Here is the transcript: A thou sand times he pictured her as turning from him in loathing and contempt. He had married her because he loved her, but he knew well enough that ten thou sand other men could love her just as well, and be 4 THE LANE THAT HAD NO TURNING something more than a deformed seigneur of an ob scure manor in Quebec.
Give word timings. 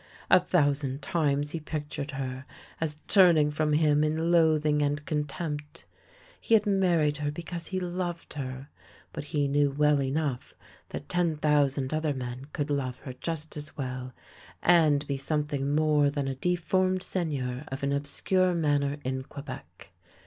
A 0.31 0.43
thou 0.49 0.73
sand 0.73 1.03
times 1.03 1.51
he 1.51 1.59
pictured 1.59 2.09
her 2.09 2.47
as 2.79 2.97
turning 3.07 3.51
from 3.51 3.73
him 3.73 4.03
in 4.03 4.31
loathing 4.31 4.81
and 4.81 5.05
contempt. 5.05 5.85
He 6.39 6.55
had 6.55 6.65
married 6.65 7.17
her 7.17 7.29
because 7.29 7.67
he 7.67 7.79
loved 7.79 8.33
her, 8.33 8.69
but 9.13 9.25
he 9.25 9.47
knew 9.47 9.69
well 9.69 10.01
enough 10.01 10.55
that 10.89 11.07
ten 11.07 11.35
thou 11.43 11.67
sand 11.67 11.93
other 11.93 12.15
men 12.15 12.45
could 12.51 12.71
love 12.71 12.97
her 13.05 13.13
just 13.13 13.55
as 13.55 13.77
well, 13.77 14.11
and 14.63 15.05
be 15.05 15.17
4 15.17 15.37
THE 15.37 15.37
LANE 15.37 15.43
THAT 15.45 15.51
HAD 15.51 15.61
NO 15.65 15.67
TURNING 15.67 15.67
something 15.67 15.75
more 15.75 16.09
than 16.09 16.27
a 16.27 16.33
deformed 16.35 17.03
seigneur 17.03 17.63
of 17.67 17.83
an 17.83 17.93
ob 17.93 18.05
scure 18.07 18.55
manor 18.57 18.97
in 19.03 19.21
Quebec. 19.21 19.91